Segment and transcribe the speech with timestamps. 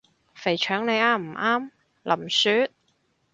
[0.33, 1.69] 肥腸你啱唔啱？
[2.01, 2.71] 林雪？